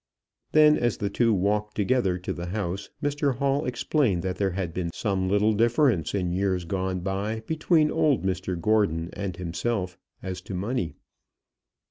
[0.51, 4.73] Then, as the two walked together to the house, Mr Hall explained that there had
[4.73, 10.41] been some little difference in years gone by between old Mr Gordon and himself as
[10.41, 10.95] to money.